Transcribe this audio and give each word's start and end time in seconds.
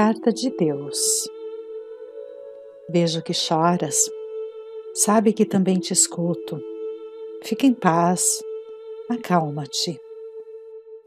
Carta 0.00 0.32
de 0.32 0.48
Deus. 0.50 0.96
Vejo 2.88 3.20
que 3.20 3.34
choras, 3.34 3.96
sabe 4.94 5.32
que 5.32 5.44
também 5.44 5.80
te 5.80 5.92
escuto. 5.92 6.62
Fica 7.42 7.66
em 7.66 7.74
paz, 7.74 8.40
acalma-te. 9.10 10.00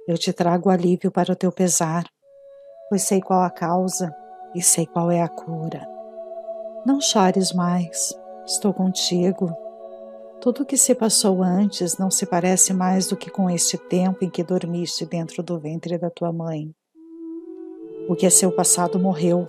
Eu 0.05 0.17
te 0.17 0.33
trago 0.33 0.69
alívio 0.69 1.09
para 1.09 1.31
o 1.31 1.35
teu 1.37 1.53
pesar, 1.53 2.03
pois 2.89 3.03
sei 3.03 3.21
qual 3.21 3.43
a 3.43 3.49
causa 3.49 4.13
e 4.53 4.61
sei 4.61 4.85
qual 4.85 5.09
é 5.09 5.21
a 5.21 5.29
cura. 5.29 5.87
Não 6.85 6.99
chores 6.99 7.53
mais, 7.53 8.13
estou 8.45 8.73
contigo. 8.73 9.55
Tudo 10.41 10.63
o 10.63 10.65
que 10.65 10.75
se 10.75 10.93
passou 10.93 11.41
antes 11.41 11.97
não 11.97 12.11
se 12.11 12.25
parece 12.25 12.73
mais 12.73 13.07
do 13.07 13.15
que 13.15 13.31
com 13.31 13.49
este 13.49 13.77
tempo 13.77 14.25
em 14.25 14.29
que 14.29 14.43
dormiste 14.43 15.05
dentro 15.05 15.41
do 15.41 15.57
ventre 15.57 15.97
da 15.97 16.09
tua 16.09 16.33
mãe. 16.33 16.75
O 18.11 18.15
que 18.15 18.25
é 18.25 18.29
seu 18.29 18.51
passado 18.51 18.99
morreu. 18.99 19.47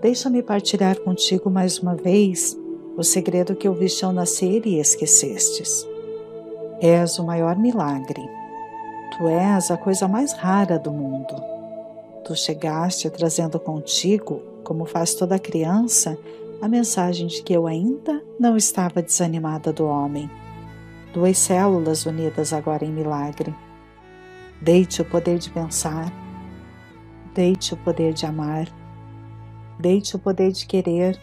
Deixa-me 0.00 0.42
partilhar 0.42 0.98
contigo 0.98 1.50
mais 1.50 1.78
uma 1.78 1.94
vez 1.94 2.58
o 2.96 3.04
segredo 3.04 3.54
que 3.54 3.68
ouviste 3.68 4.02
ao 4.02 4.14
nascer 4.14 4.64
e 4.64 4.80
esquecestes. 4.80 5.86
És 6.80 7.18
o 7.18 7.26
maior 7.26 7.58
milagre. 7.58 8.22
Tu 9.12 9.28
és 9.28 9.70
a 9.70 9.76
coisa 9.76 10.08
mais 10.08 10.32
rara 10.32 10.78
do 10.78 10.90
mundo. 10.90 11.34
Tu 12.24 12.34
chegaste 12.34 13.10
trazendo 13.10 13.60
contigo, 13.60 14.40
como 14.64 14.86
faz 14.86 15.12
toda 15.12 15.38
criança, 15.38 16.16
a 16.62 16.66
mensagem 16.66 17.26
de 17.26 17.42
que 17.42 17.52
eu 17.52 17.66
ainda 17.66 18.24
não 18.38 18.56
estava 18.56 19.02
desanimada 19.02 19.70
do 19.70 19.84
homem. 19.84 20.30
Duas 21.12 21.36
células 21.36 22.06
unidas 22.06 22.54
agora 22.54 22.86
em 22.86 22.90
milagre. 22.90 23.54
Deite 24.62 25.02
o 25.02 25.04
poder 25.04 25.36
de 25.36 25.50
pensar, 25.50 26.10
Deite 27.32 27.74
o 27.74 27.76
poder 27.76 28.12
de 28.12 28.26
amar, 28.26 28.66
deite 29.78 30.16
o 30.16 30.18
poder 30.18 30.50
de 30.50 30.66
querer, 30.66 31.16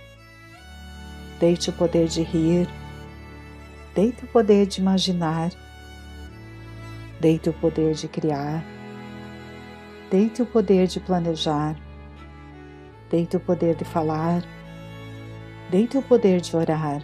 deite 1.37 1.69
o 1.69 1.73
poder 1.73 2.07
de 2.07 2.23
rir, 2.23 2.65
deite 3.93 4.23
o 4.23 4.27
poder 4.27 4.65
de 4.67 4.79
imaginar, 4.79 5.51
deite 7.19 7.49
o 7.49 7.53
poder 7.53 7.93
de 7.93 8.07
criar, 8.07 8.63
deite 10.09 10.41
o 10.41 10.45
poder 10.45 10.87
de 10.87 11.01
planejar, 11.01 11.75
deite 13.11 13.35
o 13.35 13.39
poder 13.41 13.75
de 13.75 13.83
falar, 13.83 14.45
deite 15.69 15.97
o 15.97 16.01
poder 16.01 16.39
de 16.39 16.55
orar. 16.55 17.01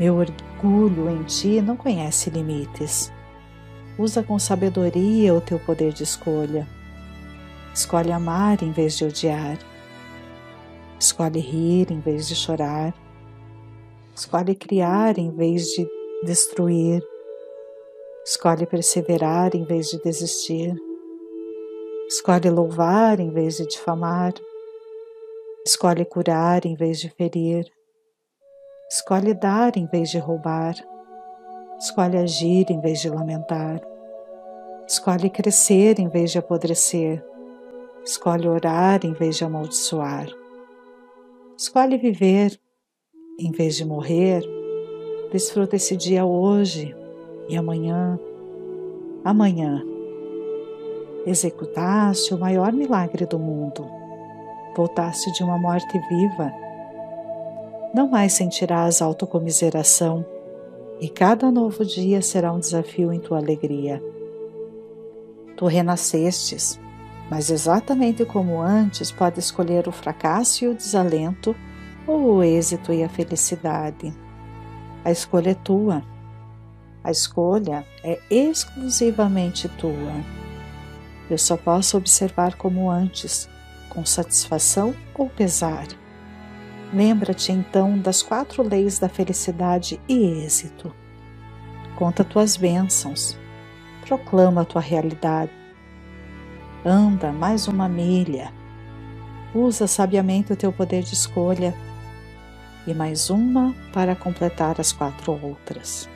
Meu 0.00 0.16
orgulho 0.16 1.08
em 1.08 1.22
ti 1.22 1.60
não 1.60 1.76
conhece 1.76 2.28
limites. 2.28 3.12
Usa 3.96 4.20
com 4.20 4.36
sabedoria 4.36 5.32
o 5.32 5.40
teu 5.40 5.60
poder 5.60 5.92
de 5.92 6.02
escolha 6.02 6.66
Escolhe 7.76 8.10
amar 8.10 8.62
em 8.62 8.72
vez 8.72 8.96
de 8.96 9.04
odiar. 9.04 9.58
Escolhe 10.98 11.40
rir 11.40 11.92
em 11.92 12.00
vez 12.00 12.26
de 12.26 12.34
chorar. 12.34 12.94
Escolhe 14.16 14.54
criar 14.54 15.18
em 15.18 15.30
vez 15.30 15.66
de 15.66 15.86
destruir. 16.24 17.06
Escolhe 18.24 18.64
perseverar 18.64 19.54
em 19.54 19.62
vez 19.64 19.88
de 19.88 20.00
desistir. 20.00 20.74
Escolhe 22.08 22.48
louvar 22.48 23.20
em 23.20 23.30
vez 23.30 23.58
de 23.58 23.66
difamar. 23.66 24.32
Escolhe 25.66 26.06
curar 26.06 26.64
em 26.64 26.74
vez 26.74 26.98
de 26.98 27.10
ferir. 27.10 27.70
Escolhe 28.90 29.34
dar 29.34 29.76
em 29.76 29.86
vez 29.86 30.08
de 30.08 30.18
roubar. 30.18 30.74
Escolhe 31.78 32.16
agir 32.16 32.70
em 32.70 32.80
vez 32.80 33.00
de 33.00 33.10
lamentar. 33.10 33.82
Escolhe 34.88 35.28
crescer 35.28 36.00
em 36.00 36.08
vez 36.08 36.30
de 36.30 36.38
apodrecer. 36.38 37.22
Escolhe 38.06 38.46
orar 38.46 39.04
em 39.04 39.12
vez 39.12 39.36
de 39.36 39.44
amaldiçoar. 39.44 40.28
Escolhe 41.58 41.98
viver 41.98 42.56
em 43.36 43.50
vez 43.50 43.74
de 43.74 43.84
morrer. 43.84 44.44
Desfruta 45.32 45.74
esse 45.74 45.96
dia 45.96 46.24
hoje 46.24 46.94
e 47.48 47.56
amanhã. 47.56 48.16
Amanhã. 49.24 49.84
Executaste 51.26 52.32
o 52.32 52.38
maior 52.38 52.72
milagre 52.72 53.26
do 53.26 53.40
mundo. 53.40 53.84
Voltaste 54.76 55.32
de 55.32 55.42
uma 55.42 55.58
morte 55.58 55.98
viva. 56.08 56.52
Não 57.92 58.06
mais 58.06 58.34
sentirás 58.34 59.02
autocomiseração 59.02 60.24
e 61.00 61.08
cada 61.08 61.50
novo 61.50 61.84
dia 61.84 62.22
será 62.22 62.52
um 62.52 62.60
desafio 62.60 63.12
em 63.12 63.18
tua 63.18 63.38
alegria. 63.38 64.00
Tu 65.56 65.66
renascestes 65.66 66.78
mas 67.30 67.50
exatamente 67.50 68.24
como 68.24 68.60
antes, 68.60 69.10
pode 69.10 69.40
escolher 69.40 69.88
o 69.88 69.92
fracasso 69.92 70.64
e 70.64 70.68
o 70.68 70.74
desalento, 70.74 71.56
ou 72.06 72.36
o 72.36 72.42
êxito 72.42 72.92
e 72.92 73.02
a 73.02 73.08
felicidade. 73.08 74.14
A 75.04 75.10
escolha 75.10 75.50
é 75.50 75.54
tua. 75.54 76.04
A 77.02 77.10
escolha 77.10 77.84
é 78.02 78.20
exclusivamente 78.30 79.68
tua. 79.68 80.24
Eu 81.28 81.38
só 81.38 81.56
posso 81.56 81.96
observar 81.96 82.54
como 82.54 82.88
antes, 82.88 83.48
com 83.88 84.04
satisfação 84.04 84.94
ou 85.14 85.28
pesar. 85.28 85.86
Lembra-te 86.94 87.50
então 87.50 87.98
das 87.98 88.22
quatro 88.22 88.62
leis 88.62 89.00
da 89.00 89.08
felicidade 89.08 90.00
e 90.08 90.44
êxito. 90.44 90.94
Conta 91.96 92.22
tuas 92.22 92.56
bênçãos. 92.56 93.36
Proclama 94.06 94.60
a 94.60 94.64
tua 94.64 94.80
realidade 94.80 95.50
Anda 96.88 97.32
mais 97.32 97.66
uma 97.66 97.88
milha. 97.88 98.52
Usa 99.52 99.88
sabiamente 99.88 100.52
o 100.52 100.56
teu 100.56 100.72
poder 100.72 101.02
de 101.02 101.14
escolha 101.14 101.74
e 102.86 102.94
mais 102.94 103.28
uma 103.28 103.74
para 103.92 104.14
completar 104.14 104.80
as 104.80 104.92
quatro 104.92 105.32
outras. 105.32 106.08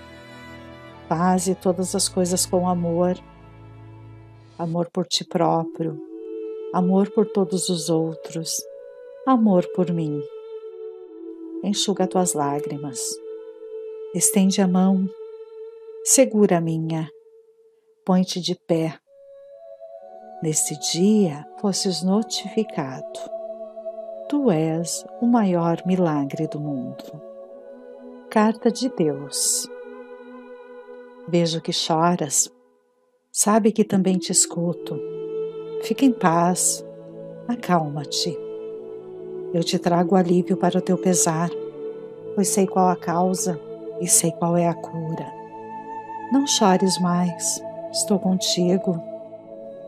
Faze 1.09 1.57
todas 1.57 1.97
as 1.97 2.09
coisas 2.09 2.47
com 2.47 2.69
amor, 2.69 3.19
amor 4.57 4.89
por 4.93 5.09
ti 5.09 5.25
próprio, 5.25 6.01
amor 6.73 7.11
por 7.11 7.27
todos 7.27 7.69
os 7.69 7.91
outros, 7.91 8.55
amor 9.27 9.67
por 9.75 9.91
mim. 9.93 10.23
Enxuga 11.65 12.07
tuas 12.07 12.33
lágrimas, 12.33 13.01
estende 14.15 14.63
a 14.63 14.69
mão, 14.69 15.05
segura 16.05 16.59
a 16.59 16.61
minha, 16.61 17.11
põe-te 18.05 18.41
de 18.41 18.55
pé 18.69 18.97
Nesse 20.43 20.75
dia 20.79 21.47
fosses 21.59 22.03
notificado. 22.03 23.21
Tu 24.27 24.51
és 24.51 25.05
o 25.21 25.27
maior 25.27 25.83
milagre 25.85 26.47
do 26.47 26.59
mundo. 26.59 27.21
Carta 28.31 28.71
de 28.71 28.89
Deus. 28.89 29.69
Vejo 31.29 31.61
que 31.61 31.75
choras, 31.75 32.51
sabe 33.31 33.71
que 33.71 33.85
também 33.85 34.17
te 34.17 34.33
escuto. 34.33 34.99
Fica 35.83 36.07
em 36.07 36.13
paz, 36.13 36.83
acalma-te. 37.47 38.35
Eu 39.53 39.63
te 39.63 39.79
trago 39.79 40.17
alívio 40.17 40.57
para 40.57 40.79
o 40.79 40.83
teu 40.83 40.97
pesar, 40.97 41.51
pois 42.35 42.49
sei 42.49 42.67
qual 42.67 42.89
a 42.89 42.97
causa 42.97 43.61
e 44.01 44.09
sei 44.09 44.33
qual 44.33 44.57
é 44.57 44.67
a 44.67 44.75
cura. 44.75 45.31
Não 46.33 46.47
chores 46.47 46.99
mais, 46.99 47.63
estou 47.93 48.19
contigo 48.19 49.10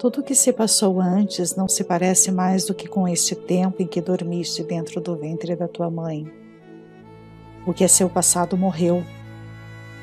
tudo 0.03 0.21
o 0.21 0.25
que 0.25 0.35
se 0.35 0.53
passou 0.53 1.01
antes 1.01 1.55
não 1.55 1.69
se 1.69 1.85
parece 1.85 2.33
mais 2.33 2.65
do 2.65 2.75
que 2.75 2.89
com 2.89 3.07
este 3.07 3.37
tempo 3.37 3.81
em 3.81 3.87
que 3.87 4.01
dormiste 4.01 4.65
dentro 4.65 5.01
do 5.01 5.15
ventre 5.15 5.55
da 5.55 5.69
tua 5.69 5.89
mãe. 5.89 6.29
O 7.65 7.73
que 7.73 7.85
é 7.85 7.87
seu 7.87 8.11
passado 8.11 8.57
morreu. 8.57 9.05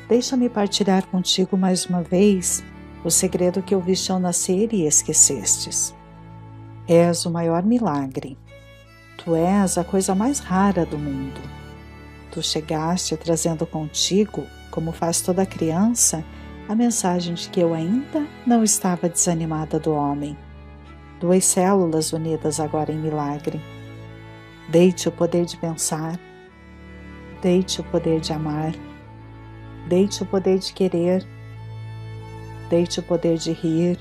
Deixa-me 0.08 0.48
partilhar 0.48 1.06
contigo 1.08 1.54
mais 1.54 1.84
uma 1.84 2.02
vez 2.02 2.64
o 3.04 3.10
segredo 3.10 3.60
que 3.60 3.74
ouviste 3.74 4.10
ao 4.10 4.18
nascer 4.18 4.72
e 4.72 4.86
esquecestes. 4.86 5.94
És 6.88 7.26
o 7.26 7.30
maior 7.30 7.62
milagre. 7.62 8.38
Tu 9.18 9.36
és 9.36 9.76
a 9.76 9.84
coisa 9.84 10.14
mais 10.14 10.38
rara 10.38 10.86
do 10.86 10.96
mundo. 10.96 11.42
Tu 12.32 12.42
chegaste 12.42 13.18
trazendo 13.18 13.66
contigo, 13.66 14.46
como 14.70 14.92
faz 14.92 15.20
toda 15.20 15.44
criança, 15.44 16.24
a 16.70 16.74
mensagem 16.76 17.34
de 17.34 17.50
que 17.50 17.58
eu 17.58 17.74
ainda 17.74 18.24
não 18.46 18.62
estava 18.62 19.08
desanimada 19.08 19.76
do 19.76 19.92
homem. 19.92 20.38
Duas 21.18 21.44
células 21.44 22.12
unidas 22.12 22.60
agora 22.60 22.92
em 22.92 22.96
milagre. 22.96 23.60
Deite 24.68 25.08
o 25.08 25.10
poder 25.10 25.46
de 25.46 25.56
pensar, 25.56 26.16
deite 27.42 27.80
o 27.80 27.84
poder 27.84 28.20
de 28.20 28.32
amar, 28.32 28.72
deite 29.88 30.22
o 30.22 30.26
poder 30.26 30.60
de 30.60 30.72
querer, 30.72 31.26
deite 32.68 33.00
o 33.00 33.02
poder 33.02 33.36
de 33.36 33.50
rir, 33.50 33.98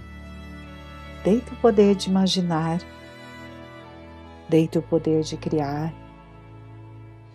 deite 1.23 1.51
o 1.51 1.55
poder 1.55 1.95
de 1.95 2.07
imaginar, 2.07 2.79
deite 4.47 4.77
o 4.77 4.83
poder 4.83 5.23
de 5.23 5.37
criar, 5.37 5.91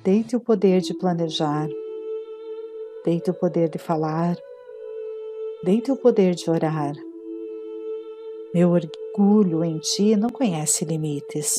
deite 0.05 0.37
o 0.37 0.41
poder 0.41 0.81
de 0.81 0.95
planejar, 0.95 1.67
deite 3.05 3.31
o 3.31 3.35
poder 3.35 3.69
de 3.69 3.79
falar 3.79 4.37
Deite 5.64 5.90
o 5.90 5.96
poder 5.96 6.34
de 6.34 6.50
orar. 6.50 6.93
Meu 8.52 8.72
orgulho 8.72 9.64
em 9.64 9.78
ti 9.78 10.14
não 10.14 10.28
conhece 10.28 10.84
limites. 10.84 11.58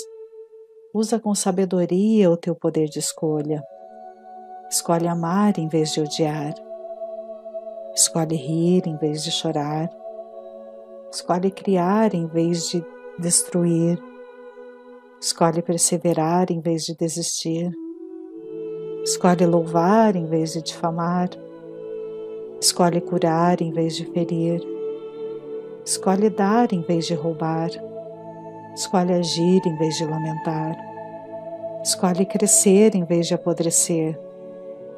Usa 0.94 1.20
com 1.20 1.34
sabedoria 1.34 2.30
o 2.30 2.38
teu 2.38 2.54
poder 2.54 2.88
de 2.88 3.00
escolha. 3.00 3.64
Escolhe 4.70 5.08
amar 5.08 5.58
em 5.58 5.68
vez 5.68 5.92
de 5.92 6.02
odiar. 6.02 6.54
Escolhe 7.96 8.36
rir 8.36 8.84
em 8.86 8.96
vez 8.96 9.24
de 9.24 9.32
chorar. 9.32 9.90
Escolhe 11.12 11.50
criar 11.50 12.14
em 12.14 12.28
vez 12.28 12.70
de 12.70 12.86
destruir. 13.18 13.98
Escolhe 15.20 15.64
perseverar 15.64 16.52
em 16.52 16.60
vez 16.60 16.84
de 16.84 16.96
desistir. 16.96 17.72
Escolhe 19.04 19.48
louvar 19.48 20.16
em 20.16 20.28
vez 20.28 20.54
de 20.54 20.62
difamar. 20.62 21.45
Escolhe 22.60 23.02
curar 23.02 23.62
em 23.62 23.72
vez 23.72 23.96
de 23.96 24.06
ferir. 24.06 24.62
Escolhe 25.86 26.30
dar 26.30 26.72
em 26.74 26.82
vez 26.82 27.06
de 27.06 27.14
roubar. 27.14 27.70
Escolhe 28.76 29.14
agir 29.14 29.62
em 29.66 29.76
vez 29.78 29.98
de 29.98 30.06
lamentar. 30.06 30.76
Escolhe 31.84 32.26
crescer 32.26 32.96
em 32.96 33.04
vez 33.04 33.28
de 33.28 33.34
apodrecer. 33.34 34.20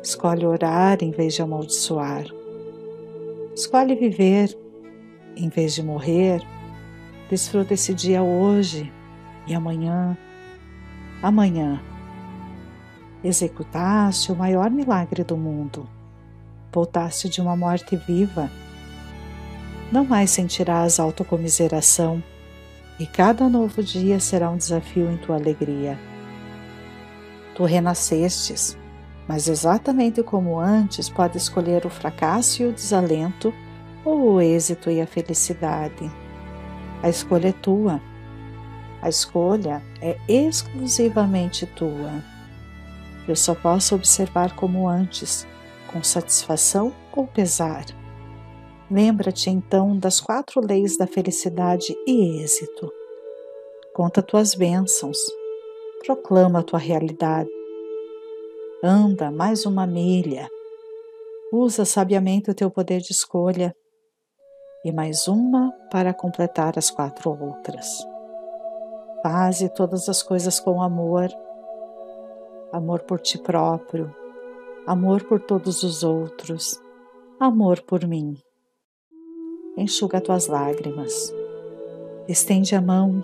Escolhe 0.01 0.45
orar 0.45 1.00
em 1.01 1.12
vez 1.12 1.33
de 1.33 1.42
amaldiçoar. 1.42 2.25
Escolhe 3.54 3.95
viver 3.95 4.57
em 5.36 5.50
vez 5.50 5.74
de 5.74 5.83
morrer. 5.83 6.42
Desfruta 7.30 7.74
esse 7.74 7.94
dia 7.94 8.24
hoje 8.24 8.92
e 9.48 9.54
amanhã. 9.54 10.18
Amanhã 11.21 11.81
executaste 13.24 14.31
o 14.31 14.36
maior 14.36 14.69
milagre 14.69 15.24
do 15.24 15.36
mundo. 15.36 15.97
Voltaste 16.78 17.28
de 17.28 17.42
uma 17.42 17.58
morte 17.58 17.96
viva. 17.96 18.52
Não 19.92 20.06
mais 20.06 20.30
sentirás 20.30 21.00
autocomiseração, 21.00 22.22
e 23.00 23.08
cada 23.08 23.50
novo 23.50 23.82
dia 23.82 24.20
será 24.20 24.48
um 24.52 24.58
desafio 24.58 25.12
em 25.12 25.18
tua 25.18 25.38
alegria. 25.38 25.98
Tu 27.56 27.64
renascestes, 27.64 28.78
mas 29.28 29.48
exatamente 29.48 30.22
como 30.22 30.60
antes, 30.60 31.10
pode 31.10 31.36
escolher 31.36 31.84
o 31.84 31.90
fracasso 31.90 32.62
e 32.62 32.68
o 32.68 32.72
desalento, 32.72 33.52
ou 34.06 34.34
o 34.34 34.40
êxito 34.40 34.92
e 34.92 35.02
a 35.02 35.08
felicidade. 35.08 36.12
A 37.02 37.10
escolha 37.10 37.48
é 37.48 37.54
tua. 37.54 38.00
A 39.02 39.10
escolha 39.10 39.82
é 40.00 40.16
exclusivamente 40.28 41.66
tua. 41.66 42.24
Eu 43.28 43.36
só 43.36 43.56
posso 43.56 43.96
observar 43.96 44.56
como 44.56 44.88
antes, 44.88 45.48
com 45.92 46.04
satisfação 46.04 46.94
ou 47.16 47.25
pesar. 47.28 47.86
Lembra-te 48.89 49.50
então 49.50 49.98
das 49.98 50.22
quatro 50.22 50.62
leis 50.62 50.98
da 50.98 51.07
felicidade 51.07 51.95
e 52.06 52.42
êxito. 52.42 52.92
Conta 53.94 54.22
tuas 54.22 54.54
bênçãos, 54.54 55.18
proclama 56.06 56.63
tua 56.63 56.80
realidade. 56.80 57.50
Anda 58.84 59.31
mais 59.31 59.66
uma 59.66 59.88
milha. 59.88 60.50
Usa 61.51 61.86
sabiamente 61.86 62.51
o 62.51 62.56
teu 62.56 62.69
poder 62.69 63.01
de 63.01 63.12
escolha 63.12 63.75
e 64.86 64.92
mais 64.92 65.28
uma 65.28 65.72
para 65.92 66.13
completar 66.13 66.78
as 66.78 66.92
quatro 66.92 67.30
outras. 67.30 67.88
Faze 69.24 69.68
todas 69.69 70.07
as 70.07 70.22
coisas 70.22 70.60
com 70.60 70.81
amor 70.81 71.30
amor 72.72 73.01
por 73.04 73.19
ti 73.19 73.38
próprio, 73.38 74.13
amor 74.88 75.25
por 75.25 75.42
todos 75.42 75.84
os 75.84 76.04
outros, 76.04 76.81
amor 77.39 77.81
por 77.81 78.07
mim. 78.07 78.38
Enxuga 79.78 80.22
tuas 80.22 80.48
lágrimas, 80.48 81.34
estende 82.28 82.74
a 82.74 82.81
mão, 82.81 83.24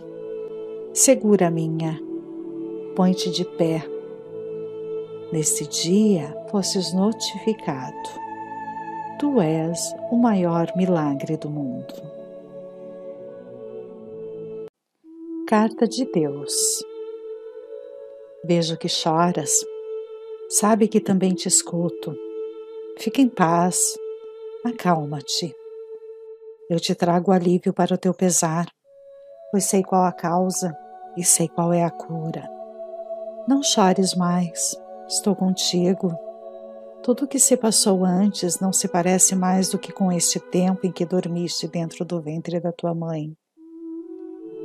segura 0.94 1.48
a 1.48 1.50
minha, 1.50 2.00
põe-te 2.96 3.32
de 3.32 3.46
pé. 3.46 3.82
Neste 5.32 5.66
dia 5.66 6.36
fosses 6.52 6.94
notificado. 6.94 8.22
Tu 9.18 9.42
és 9.42 9.96
o 10.12 10.18
maior 10.18 10.68
milagre 10.76 11.38
do 11.38 11.50
mundo. 11.50 11.94
Carta 15.48 15.88
de 15.88 16.06
Deus 16.06 16.84
Vejo 18.46 18.76
que 18.76 18.90
choras. 18.90 19.73
Sabe 20.60 20.88
que 20.88 21.00
também 21.00 21.34
te 21.34 21.48
escuto. 21.48 22.16
Fica 23.00 23.20
em 23.20 23.28
paz. 23.28 23.98
Acalma-te. 24.64 25.52
Eu 26.70 26.80
te 26.80 26.94
trago 26.94 27.32
alívio 27.32 27.74
para 27.74 27.96
o 27.96 27.98
teu 27.98 28.14
pesar, 28.14 28.68
pois 29.50 29.64
sei 29.64 29.82
qual 29.82 30.06
a 30.06 30.12
causa 30.12 30.72
e 31.18 31.24
sei 31.24 31.48
qual 31.48 31.74
é 31.74 31.84
a 31.84 31.90
cura. 31.90 32.48
Não 33.48 33.64
chores 33.64 34.14
mais. 34.14 34.80
Estou 35.08 35.36
contigo. 35.36 36.16
Tudo 37.02 37.26
o 37.26 37.28
que 37.28 37.40
se 37.40 37.58
passou 37.58 38.06
antes 38.06 38.60
não 38.60 38.72
se 38.72 38.88
parece 38.88 39.36
mais 39.36 39.70
do 39.70 39.80
que 39.80 39.92
com 39.92 40.12
este 40.12 40.40
tempo 40.40 40.86
em 40.86 40.92
que 40.92 41.04
dormiste 41.04 41.68
dentro 41.68 42.06
do 42.06 42.22
ventre 42.22 42.60
da 42.60 42.72
tua 42.72 42.94
mãe. 42.94 43.36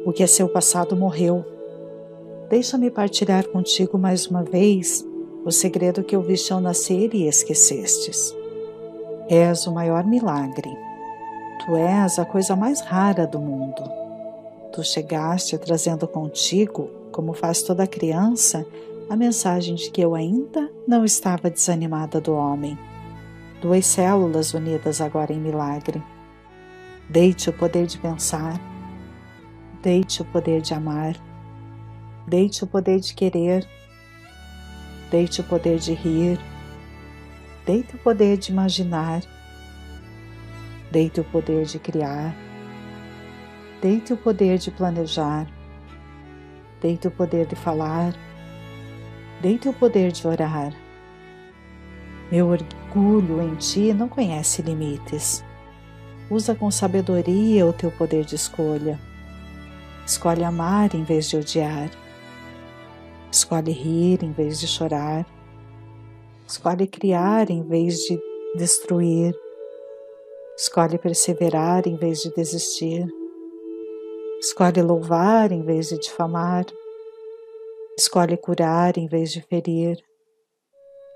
O 0.04 0.12
que 0.12 0.22
é 0.22 0.26
seu 0.26 0.50
passado 0.50 0.94
morreu 0.94 1.42
Deixa-me 2.50 2.90
partilhar 2.90 3.46
contigo 3.48 3.98
mais 3.98 4.26
uma 4.26 4.42
vez 4.42 5.07
o 5.48 5.50
segredo 5.50 6.04
que 6.04 6.14
ouviste 6.14 6.52
ao 6.52 6.60
nascer 6.60 7.14
e 7.14 7.26
esquecestes. 7.26 8.36
És 9.30 9.66
o 9.66 9.72
maior 9.72 10.04
milagre. 10.04 10.68
Tu 11.64 11.74
és 11.74 12.18
a 12.18 12.26
coisa 12.26 12.54
mais 12.54 12.82
rara 12.82 13.26
do 13.26 13.40
mundo. 13.40 13.82
Tu 14.72 14.84
chegaste 14.84 15.56
trazendo 15.56 16.06
contigo, 16.06 16.90
como 17.10 17.32
faz 17.32 17.62
toda 17.62 17.86
criança, 17.86 18.66
a 19.08 19.16
mensagem 19.16 19.74
de 19.74 19.90
que 19.90 20.02
eu 20.02 20.14
ainda 20.14 20.70
não 20.86 21.02
estava 21.02 21.48
desanimada 21.48 22.20
do 22.20 22.34
homem. 22.34 22.78
Duas 23.62 23.86
células 23.86 24.52
unidas 24.52 25.00
agora 25.00 25.32
em 25.32 25.40
milagre. 25.40 26.02
Deite 27.08 27.48
o 27.48 27.54
poder 27.54 27.86
de 27.86 27.96
pensar, 27.96 28.60
deite 29.82 30.20
o 30.20 30.26
poder 30.26 30.60
de 30.60 30.74
amar, 30.74 31.16
Deite 32.28 32.62
o 32.62 32.66
poder 32.66 33.00
de 33.00 33.14
querer, 33.14 33.66
deite 35.10 35.40
o 35.40 35.44
poder 35.44 35.78
de 35.78 35.94
rir, 35.94 36.38
deite 37.64 37.96
o 37.96 37.98
poder 37.98 38.36
de 38.36 38.52
imaginar, 38.52 39.22
deite 40.90 41.20
o 41.20 41.24
poder 41.24 41.64
de 41.64 41.78
criar, 41.78 42.34
deite 43.80 44.12
o 44.12 44.16
poder 44.16 44.58
de 44.58 44.70
planejar, 44.70 45.46
deite 46.80 47.08
o 47.08 47.10
poder 47.10 47.46
de 47.46 47.56
falar, 47.56 48.14
deite 49.40 49.68
o 49.68 49.72
poder 49.72 50.12
de 50.12 50.26
orar. 50.26 50.72
Meu 52.30 52.48
orgulho 52.48 53.40
em 53.42 53.54
ti 53.54 53.94
não 53.94 54.08
conhece 54.08 54.60
limites. 54.60 55.42
Usa 56.30 56.54
com 56.54 56.70
sabedoria 56.70 57.64
o 57.64 57.72
teu 57.72 57.90
poder 57.90 58.24
de 58.26 58.34
escolha. 58.34 59.00
Escolhe 60.06 60.44
amar 60.44 60.94
em 60.94 61.04
vez 61.04 61.30
de 61.30 61.38
odiar. 61.38 61.88
Escolhe 63.30 63.72
rir 63.72 64.24
em 64.24 64.32
vez 64.32 64.58
de 64.58 64.66
chorar. 64.66 65.26
Escolhe 66.46 66.86
criar 66.86 67.50
em 67.50 67.62
vez 67.62 67.96
de 67.96 68.18
destruir. 68.56 69.34
Escolhe 70.56 70.96
perseverar 70.98 71.86
em 71.86 71.94
vez 71.96 72.20
de 72.20 72.32
desistir. 72.32 73.06
Escolhe 74.40 74.80
louvar 74.80 75.52
em 75.52 75.62
vez 75.62 75.88
de 75.88 75.98
difamar. 75.98 76.64
Escolhe 77.98 78.36
curar 78.38 78.96
em 78.96 79.06
vez 79.06 79.30
de 79.30 79.42
ferir. 79.42 80.02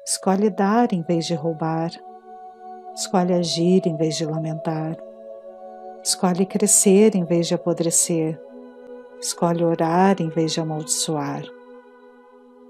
Escolhe 0.07 0.51
dar 0.51 0.93
em 0.93 1.03
vez 1.03 1.25
de 1.27 1.35
roubar. 1.35 1.91
Escolhe 2.95 3.33
agir 3.33 3.87
em 3.87 3.97
vez 3.97 4.17
de 4.17 4.27
lamentar. 4.27 4.99
Escolhe 6.05 6.45
crescer 6.45 7.17
em 7.17 7.25
vez 7.25 7.47
de 7.47 7.55
apodrecer. 7.55 8.39
Escolhe 9.19 9.65
orar 9.65 10.21
em 10.21 10.29
vez 10.29 10.53
de 10.53 10.61
amaldiçoar. 10.61 11.43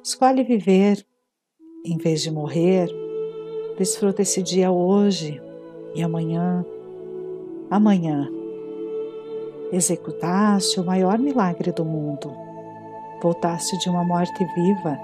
Escolhe 0.03 0.43
viver 0.43 1.07
em 1.85 1.97
vez 1.97 2.23
de 2.23 2.31
morrer. 2.31 2.89
Desfruta 3.79 4.23
esse 4.23 4.43
dia 4.43 4.71
hoje 4.71 5.41
e 5.95 6.03
amanhã. 6.03 6.65
Amanhã 7.71 8.29
executaste 9.73 10.79
o 10.79 10.85
maior 10.85 11.19
milagre 11.19 11.73
do 11.73 11.85
mundo. 11.85 12.31
Voltaste 13.23 13.79
de 13.79 13.89
uma 13.89 14.05
morte 14.05 14.45
viva. 14.55 14.99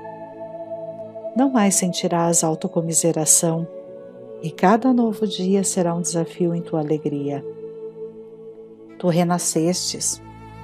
Não 1.37 1.49
mais 1.51 1.77
sentirás 1.77 2.43
autocomiseração, 2.43 3.67
e 4.43 4.51
cada 4.51 4.93
novo 4.93 5.27
dia 5.27 5.65
será 5.65 5.95
um 5.95 6.03
desafio 6.03 6.55
em 6.55 6.61
tua 6.61 6.81
alegria. 6.81 7.45
Tu 8.99 9.09
renascestes 9.09 10.21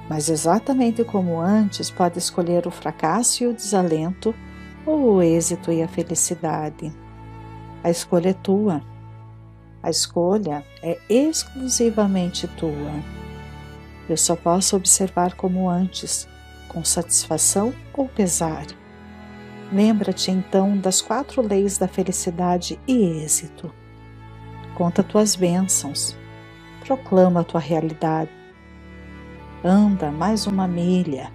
mas 0.09 0.29
exatamente 0.29 1.03
como 1.03 1.39
antes, 1.39 1.89
pode 1.89 2.19
escolher 2.19 2.67
o 2.67 2.71
fracasso 2.71 3.43
e 3.43 3.47
o 3.47 3.53
desalento, 3.53 4.33
ou 4.85 5.15
o 5.15 5.21
êxito 5.21 5.71
e 5.71 5.81
a 5.81 5.87
felicidade. 5.87 6.93
A 7.83 7.89
escolha 7.89 8.29
é 8.29 8.33
tua. 8.33 8.81
A 9.81 9.89
escolha 9.89 10.63
é 10.81 10.97
exclusivamente 11.09 12.47
tua. 12.47 13.03
Eu 14.07 14.17
só 14.17 14.35
posso 14.35 14.75
observar 14.75 15.33
como 15.33 15.69
antes, 15.69 16.27
com 16.67 16.83
satisfação 16.83 17.73
ou 17.93 18.07
pesar. 18.07 18.65
Lembra-te 19.73 20.29
então 20.29 20.77
das 20.77 21.01
quatro 21.01 21.41
leis 21.41 21.77
da 21.77 21.87
felicidade 21.87 22.79
e 22.87 23.23
êxito. 23.23 23.73
Conta 24.75 25.01
tuas 25.01 25.35
bênçãos. 25.35 26.15
Proclama 26.85 27.43
tua 27.43 27.59
realidade. 27.59 28.44
Anda 29.67 30.11
mais 30.11 30.45
uma 30.45 30.67
milha. 30.67 31.31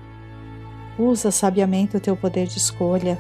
Usa 0.97 1.33
sabiamente 1.33 1.97
o 1.97 2.01
teu 2.01 2.17
poder 2.17 2.47
de 2.47 2.59
escolha 2.59 3.19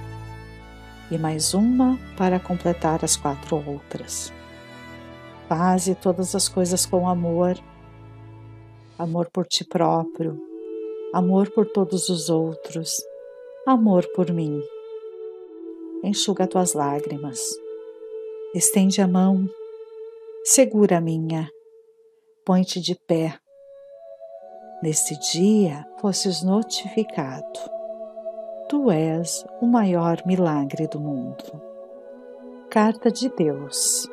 e 1.10 1.18
mais 1.18 1.52
uma 1.52 1.98
para 2.16 2.38
completar 2.38 3.04
as 3.04 3.16
quatro 3.16 3.56
outras. 3.56 4.32
Faze 5.48 5.96
todas 5.96 6.36
as 6.36 6.48
coisas 6.48 6.86
com 6.86 7.08
amor, 7.08 7.58
amor 8.96 9.28
por 9.32 9.48
ti 9.48 9.64
próprio, 9.64 10.40
amor 11.12 11.50
por 11.50 11.66
todos 11.66 12.08
os 12.08 12.30
outros, 12.30 12.94
amor 13.66 14.06
por 14.14 14.30
mim. 14.32 14.62
Enxuga 16.04 16.46
tuas 16.46 16.72
lágrimas, 16.72 17.40
estende 18.54 19.02
a 19.02 19.08
mão, 19.08 19.44
segura 20.44 20.98
a 20.98 21.00
minha, 21.00 21.50
põe-te 22.44 22.80
de 22.80 22.94
pé. 23.08 23.36
Neste 24.82 25.14
dia 25.18 25.86
fosses 25.98 26.42
notificado 26.42 27.60
Tu 28.66 28.90
és 28.90 29.44
o 29.60 29.66
maior 29.66 30.22
milagre 30.24 30.86
do 30.86 30.98
mundo. 30.98 31.60
Carta 32.70 33.10
de 33.10 33.28
Deus. 33.28 34.08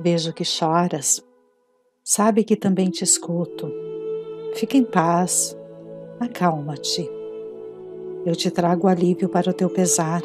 Vejo 0.00 0.32
que 0.32 0.46
choras, 0.46 1.22
sabe 2.02 2.42
que 2.42 2.56
também 2.56 2.88
te 2.88 3.04
escuto. 3.04 3.70
Fica 4.54 4.78
em 4.78 4.84
paz, 4.84 5.54
acalma-te. 6.18 7.06
Eu 8.24 8.34
te 8.34 8.50
trago 8.50 8.88
alívio 8.88 9.28
para 9.28 9.50
o 9.50 9.54
teu 9.54 9.68
pesar, 9.68 10.22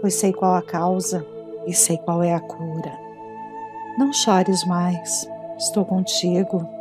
pois 0.00 0.14
sei 0.14 0.32
qual 0.32 0.54
a 0.54 0.62
causa 0.62 1.26
e 1.66 1.72
sei 1.72 1.96
qual 1.96 2.22
é 2.22 2.32
a 2.32 2.40
cura. 2.40 2.96
Não 3.98 4.12
chores 4.12 4.64
mais, 4.64 5.28
estou 5.58 5.84
contigo 5.84 6.75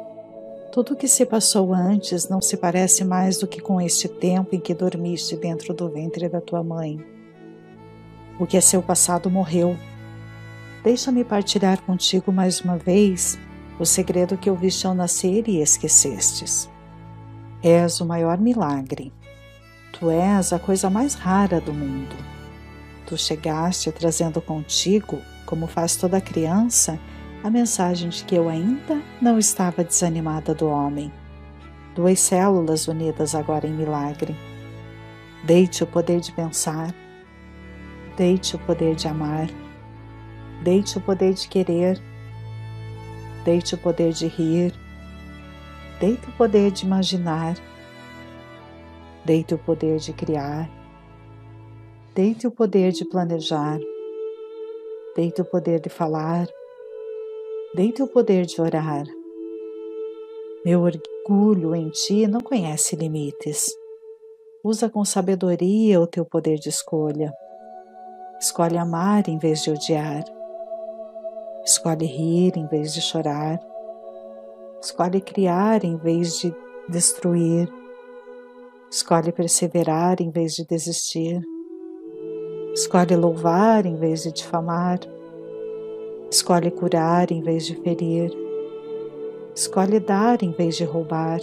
tudo 0.72 0.93
o 0.93 0.95
que 0.95 1.07
se 1.07 1.25
passou 1.25 1.74
antes 1.74 2.27
não 2.27 2.41
se 2.41 2.57
parece 2.57 3.03
mais 3.05 3.38
do 3.38 3.48
que 3.48 3.62
com 3.62 3.79
este 3.79 4.07
tempo 4.07 4.55
em 4.55 4.60
que 4.60 4.74
dormiste 4.74 5.36
dentro 5.36 5.74
do 5.74 5.89
ventre 5.89 6.27
da 6.27 6.41
tua 6.41 6.63
mãe. 6.63 7.03
O 8.39 8.45
que 8.45 8.57
é 8.57 8.62
seu 8.62 8.81
passado 8.81 9.29
morreu. 9.29 9.77
Deixa-me 10.84 11.24
partilhar 11.24 11.81
contigo 11.81 12.31
mais 12.31 12.60
uma 12.60 12.77
vez 12.77 13.39
o 13.79 13.86
segredo 13.86 14.38
que 14.38 14.50
ouviste 14.50 14.86
ao 14.86 14.93
nascer 14.93 15.48
e 15.48 15.62
esquecestes. 15.62 16.69
És 17.63 18.00
o 18.01 18.05
maior 18.05 18.38
milagre. 18.38 19.12
Tu 19.93 20.12
és 20.12 20.51
a 20.51 20.60
coisa 20.60 20.89
mais 20.89 21.13
rara 21.13 21.62
do 21.62 21.74
mundo. 21.74 22.15
Tu 23.07 23.17
chegaste 23.17 23.91
trazendo 23.91 24.41
contigo, 24.41 25.22
como 25.45 25.67
faz 25.67 25.95
toda 25.95 26.19
criança, 26.19 27.00
a 27.45 27.49
mensagem 27.51 28.09
de 28.09 28.25
que 28.25 28.33
eu 28.33 28.49
ainda 28.49 28.99
não 29.21 29.37
estava 29.37 29.83
desanimada 29.83 30.51
do 30.51 30.67
homem. 30.67 31.13
Duas 31.93 32.19
células 32.19 32.87
unidas 32.87 33.35
agora 33.35 33.67
em 33.67 33.71
milagre. 33.71 34.35
Deite 35.43 35.83
o 35.83 35.85
poder 35.85 36.21
de 36.21 36.31
pensar, 36.31 36.91
deite 38.17 38.55
o 38.55 38.59
poder 38.59 38.95
de 38.95 39.07
amar, 39.07 39.47
deite 40.63 40.97
o 40.97 41.01
poder 41.01 41.35
de 41.35 41.47
querer, 41.47 42.01
deite 43.43 43.75
o 43.75 43.77
poder 43.77 44.11
de 44.11 44.25
rir, 44.25 44.73
deite 45.99 46.27
o 46.27 46.31
poder 46.31 46.71
de 46.71 46.83
imaginar, 46.83 47.55
deite 49.23 49.53
o 49.53 49.59
poder 49.59 49.99
de 49.99 50.13
criar, 50.13 50.67
deite 52.15 52.47
o 52.47 52.51
poder 52.51 52.91
de 52.91 53.05
planejar, 53.05 53.77
deite 55.15 55.41
o 55.41 55.45
poder 55.45 55.79
de 55.79 55.89
falar 55.89 56.47
Deite 57.75 58.01
o 58.01 58.08
poder 58.08 58.46
de 58.46 58.62
orar. 58.62 59.03
Meu 60.63 60.84
orgulho 60.84 61.75
em 61.75 61.89
ti 61.89 62.25
não 62.25 62.39
conhece 62.39 62.96
limites. 62.96 63.70
Usa 64.63 64.89
com 64.89 65.03
sabedoria 65.03 66.00
o 66.00 66.08
teu 66.08 66.24
poder 66.24 66.58
de 66.58 66.70
escolha. 66.70 67.34
Escolhe 68.39 68.77
amar 68.77 69.27
em 69.27 69.38
vez 69.38 69.62
de 69.62 69.72
odiar. 69.72 70.24
Escolhe 71.65 72.05
rir 72.05 72.53
em 72.55 72.65
vez 72.65 72.94
de 72.94 73.01
chorar. 73.01 73.60
Escolhe 74.82 75.20
criar 75.20 75.84
em 75.84 75.98
vez 75.98 76.39
de 76.39 76.55
destruir. 76.88 77.67
Escolhe 78.89 79.34
perseverar 79.34 80.22
em 80.22 80.29
vez 80.29 80.53
de 80.53 80.65
desistir. 80.65 81.41
Escolhe 82.74 83.17
louvar 83.17 83.86
em 83.86 83.98
vez 83.98 84.24
de 84.24 84.32
difamar. 84.32 85.14
Escolhe 86.29 86.72
curar 86.72 87.32
em 87.32 87.41
vez 87.41 87.65
de 87.65 87.75
ferir. 87.75 88.32
Escolhe 89.55 90.00
dar 90.00 90.41
em 90.41 90.51
vez 90.51 90.75
de 90.75 90.84
roubar. 90.84 91.39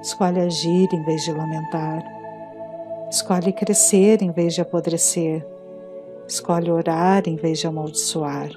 Escolhe 0.00 0.40
agir 0.40 0.88
em 0.92 1.02
vez 1.04 1.24
de 1.24 1.32
lamentar. 1.32 2.02
Escolhe 3.10 3.52
crescer 3.52 4.22
em 4.22 4.30
vez 4.30 4.54
de 4.54 4.60
apodrecer. 4.60 5.46
Escolhe 6.26 6.70
orar 6.70 7.24
em 7.26 7.36
vez 7.36 7.58
de 7.58 7.66
amaldiçoar. 7.66 8.50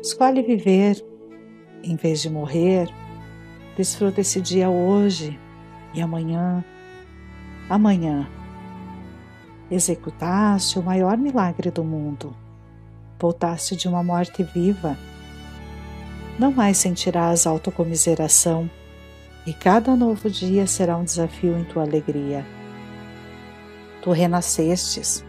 Escolhe 0.00 0.42
viver 0.42 1.04
em 1.82 1.96
vez 1.96 2.20
de 2.20 2.30
morrer. 2.30 2.88
Desfruta 3.76 4.20
esse 4.20 4.40
dia 4.40 4.70
hoje 4.70 5.38
e 5.94 6.00
amanhã. 6.00 6.64
Amanhã 7.68 8.28
executaste 9.70 10.78
o 10.78 10.82
maior 10.82 11.16
milagre 11.16 11.70
do 11.70 11.82
mundo 11.82 12.43
voltaste 13.18 13.76
de 13.76 13.88
uma 13.88 14.02
morte 14.02 14.42
viva. 14.42 14.96
Não 16.38 16.50
mais 16.50 16.78
sentirás 16.78 17.46
autocomiseração, 17.46 18.68
e 19.46 19.52
cada 19.52 19.94
novo 19.94 20.30
dia 20.30 20.66
será 20.66 20.96
um 20.96 21.04
desafio 21.04 21.58
em 21.58 21.64
tua 21.64 21.82
alegria. 21.82 22.44
Tu 24.02 24.10
renascestes, 24.10 25.24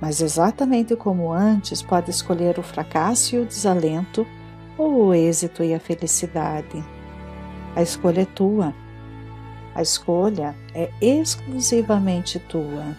mas 0.00 0.20
exatamente 0.20 0.96
como 0.96 1.32
antes, 1.32 1.82
pode 1.82 2.10
escolher 2.10 2.58
o 2.58 2.62
fracasso 2.62 3.36
e 3.36 3.38
o 3.38 3.46
desalento, 3.46 4.26
ou 4.76 5.06
o 5.06 5.14
êxito 5.14 5.62
e 5.62 5.74
a 5.74 5.80
felicidade. 5.80 6.82
A 7.76 7.82
escolha 7.82 8.22
é 8.22 8.24
tua. 8.24 8.74
A 9.74 9.82
escolha 9.82 10.54
é 10.74 10.90
exclusivamente 11.00 12.38
tua. 12.38 12.96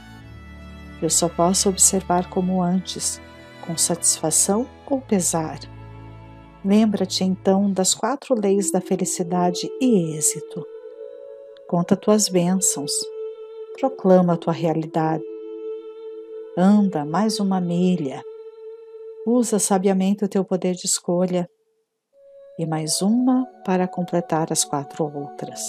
Eu 1.02 1.10
só 1.10 1.28
posso 1.28 1.68
observar 1.70 2.30
como 2.30 2.62
antes, 2.62 3.20
com 3.72 3.78
satisfação 3.78 4.68
ou 4.90 5.00
pesar. 5.00 5.58
Lembra-te 6.64 7.24
então 7.24 7.72
das 7.72 7.96
quatro 7.96 8.36
leis 8.36 8.70
da 8.70 8.82
felicidade 8.82 9.72
e 9.80 10.18
êxito. 10.18 10.66
Conta 11.70 11.96
tuas 11.96 12.28
bênçãos. 12.28 12.92
Proclama 13.80 14.36
tua 14.36 14.52
realidade. 14.52 15.24
Anda 16.58 17.06
mais 17.06 17.40
uma 17.40 17.62
milha. 17.62 18.22
Usa 19.26 19.58
sabiamente 19.58 20.26
o 20.26 20.28
teu 20.28 20.44
poder 20.44 20.76
de 20.76 20.86
escolha 20.86 21.50
e 22.60 22.66
mais 22.66 23.02
uma 23.02 23.46
para 23.66 23.88
completar 23.88 24.52
as 24.52 24.66
quatro 24.66 25.06
outras. 25.06 25.62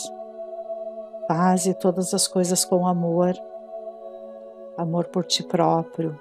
Faze 1.29 1.73
todas 1.75 2.13
as 2.13 2.27
coisas 2.27 2.65
com 2.65 2.85
amor, 2.85 3.33
amor 4.77 5.07
por 5.07 5.25
ti 5.25 5.45
próprio, 5.45 6.19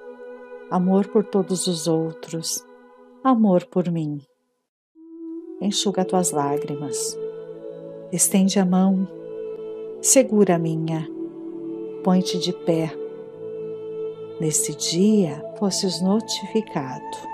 amor 0.71 1.09
por 1.09 1.25
todos 1.25 1.67
os 1.67 1.85
outros, 1.85 2.65
amor 3.21 3.65
por 3.65 3.91
mim. 3.91 4.21
Enxuga 5.59 6.05
tuas 6.05 6.31
lágrimas, 6.31 7.17
estende 8.09 8.57
a 8.57 8.65
mão, 8.65 9.05
segura 10.01 10.55
a 10.55 10.57
minha, 10.57 11.05
põe-te 12.05 12.39
de 12.39 12.53
pé. 12.53 12.89
Neste 14.39 14.73
dia 14.73 15.43
fosses 15.59 16.01
notificado. 16.01 17.29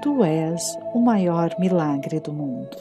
Tu 0.00 0.22
és 0.22 0.78
o 0.94 1.00
maior 1.00 1.50
milagre 1.58 2.20
do 2.20 2.32
mundo. 2.32 2.76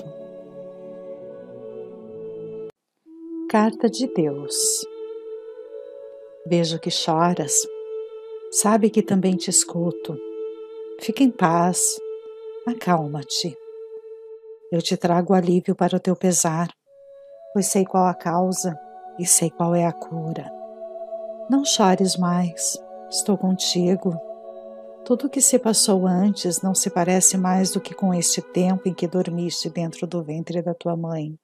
Carta 3.50 3.90
de 3.90 4.06
Deus. 4.14 4.56
Vejo 6.46 6.80
que 6.80 6.92
choras 6.92 7.66
Sabe 8.62 8.90
que 8.90 9.04
também 9.04 9.36
te 9.36 9.50
escuto. 9.50 10.18
Fica 11.02 11.22
em 11.22 11.30
paz, 11.30 12.00
acalma-te. 12.66 13.54
Eu 14.72 14.82
te 14.82 14.96
trago 14.96 15.34
alívio 15.34 15.76
para 15.76 15.98
o 15.98 16.00
teu 16.00 16.16
pesar, 16.16 16.70
pois 17.52 17.66
sei 17.66 17.84
qual 17.84 18.08
a 18.08 18.14
causa 18.14 18.74
e 19.20 19.26
sei 19.26 19.50
qual 19.50 19.76
é 19.76 19.86
a 19.86 19.92
cura. 19.92 20.50
Não 21.50 21.66
chores 21.66 22.16
mais, 22.16 22.82
estou 23.10 23.38
contigo. 23.38 24.18
Tudo 25.04 25.28
o 25.28 25.30
que 25.30 25.42
se 25.42 25.60
passou 25.60 26.08
antes 26.08 26.62
não 26.62 26.74
se 26.74 26.90
parece 26.90 27.38
mais 27.38 27.72
do 27.72 27.82
que 27.82 27.94
com 27.94 28.14
este 28.14 28.42
tempo 28.42 28.88
em 28.88 28.94
que 28.94 29.06
dormiste 29.06 29.70
dentro 29.70 30.08
do 30.08 30.24
ventre 30.24 30.62
da 30.62 30.74
tua 30.74 30.96
mãe. 30.96 31.38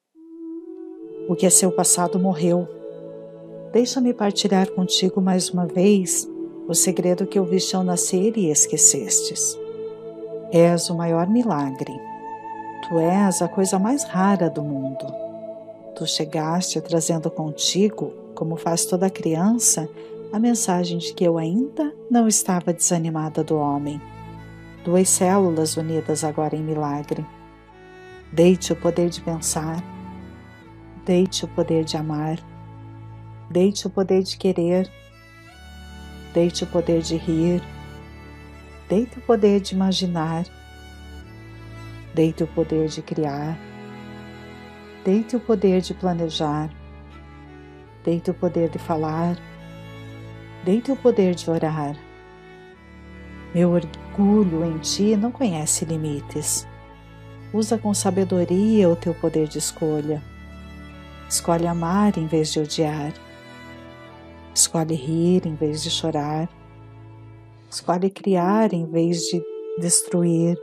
O 1.27 1.35
que 1.35 1.45
é 1.45 1.49
seu 1.49 1.73
passado 1.73 2.17
morreu. 2.17 2.65
Deixa-me 3.73 4.13
partilhar 4.13 4.71
contigo 4.71 5.19
mais 5.19 5.49
uma 5.49 5.67
vez 5.67 6.30
o 6.67 6.73
segredo 6.73 7.25
que 7.25 7.39
ouviste 7.39 7.75
ao 7.75 7.83
nascer 7.83 8.37
e 8.37 8.49
esquecestes. 8.49 9.57
És 10.51 10.89
o 10.89 10.95
maior 10.95 11.27
milagre. 11.27 11.93
Tu 12.87 12.99
és 12.99 13.41
a 13.41 13.47
coisa 13.47 13.79
mais 13.79 14.03
rara 14.03 14.49
do 14.49 14.61
mundo. 14.61 15.05
Tu 15.95 16.05
chegaste 16.05 16.79
trazendo 16.81 17.29
contigo, 17.29 18.13
como 18.35 18.55
faz 18.55 18.85
toda 18.85 19.09
criança, 19.09 19.89
a 20.31 20.39
mensagem 20.39 20.97
de 20.97 21.13
que 21.13 21.23
eu 21.23 21.37
ainda 21.37 21.93
não 22.09 22.27
estava 22.27 22.73
desanimada 22.73 23.43
do 23.43 23.57
homem. 23.57 24.01
Duas 24.83 25.09
células 25.09 25.77
unidas 25.77 26.23
agora 26.23 26.55
em 26.55 26.63
milagre. 26.63 27.25
Deite 28.31 28.71
o 28.71 28.75
poder 28.75 29.09
de 29.09 29.21
pensar, 29.21 29.83
deite 31.05 31.43
o 31.43 31.47
poder 31.49 31.83
de 31.83 31.97
amar, 31.97 32.39
deite 33.49 33.85
o 33.85 33.89
poder 33.89 34.23
de 34.23 34.37
querer, 34.37 34.89
deite 36.33 36.63
o 36.63 36.67
poder 36.67 37.01
de 37.01 37.17
rir, 37.17 37.61
deite 38.88 39.19
o 39.19 39.21
poder 39.21 39.59
de 39.59 39.75
imaginar, 39.75 40.45
deite 42.13 42.43
o 42.43 42.47
poder 42.47 42.88
de 42.88 43.01
criar, 43.01 43.57
deite 45.03 45.35
o 45.35 45.39
poder 45.39 45.81
de 45.81 45.93
planejar, 45.93 46.69
deite 48.03 48.31
o 48.31 48.33
poder 48.33 48.69
de 48.69 48.79
falar, 48.79 49.38
deite 50.63 50.91
o 50.91 50.95
poder 50.95 51.35
de 51.35 51.50
orar. 51.50 51.95
Meu 53.53 53.71
orgulho 53.71 54.63
em 54.65 54.77
ti 54.77 55.17
não 55.17 55.31
conhece 55.31 55.83
limites. 55.83 56.65
Usa 57.53 57.77
com 57.77 57.93
sabedoria 57.93 58.88
o 58.88 58.95
teu 58.95 59.13
poder 59.13 59.47
de 59.50 59.57
escolha. 59.57 60.23
Escolhe 61.29 61.67
amar 61.67 62.17
em 62.17 62.27
vez 62.27 62.53
de 62.53 62.61
odiar. 62.61 63.11
Escolhe 64.53 64.96
rir 64.96 65.48
em 65.48 65.55
vez 65.55 65.81
de 65.81 65.89
chorar. 65.89 66.50
Escolhe 67.70 68.10
criar 68.10 68.74
em 68.74 68.86
vez 68.86 69.22
de 69.22 69.41
destruir. 69.79 70.58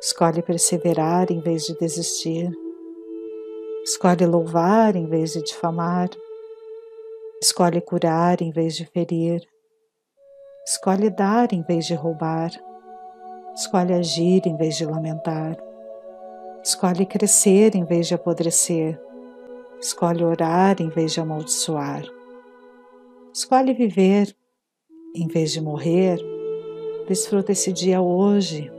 Escolhe 0.00 0.42
perseverar 0.42 1.30
em 1.30 1.40
vez 1.40 1.64
de 1.64 1.76
desistir. 1.76 2.50
Escolhe 3.84 4.24
louvar 4.24 4.96
em 4.96 5.06
vez 5.06 5.34
de 5.34 5.42
difamar. 5.42 6.08
Escolhe 7.42 7.80
curar 7.82 8.40
em 8.40 8.50
vez 8.50 8.74
de 8.74 8.86
ferir. 8.86 9.46
Escolhe 10.66 11.10
dar 11.10 11.52
em 11.52 11.62
vez 11.62 11.84
de 11.84 11.94
roubar. 11.94 12.50
Escolhe 13.54 13.92
agir 13.92 14.46
em 14.46 14.56
vez 14.56 14.76
de 14.76 14.86
lamentar. 14.86 15.58
Escolhe 16.64 17.04
crescer 17.04 17.76
em 17.76 17.84
vez 17.84 18.06
de 18.06 18.14
apodrecer. 18.14 18.98
Escolhe 19.78 20.24
orar 20.24 20.80
em 20.80 20.88
vez 20.88 21.12
de 21.12 21.20
amaldiçoar. 21.20 22.02
Escolhe 23.32 23.72
viver 23.72 24.36
em 25.14 25.26
vez 25.26 25.52
de 25.52 25.60
morrer. 25.60 26.18
Desfruta 27.08 27.52
esse 27.52 27.72
dia 27.72 28.00
hoje 28.00 28.70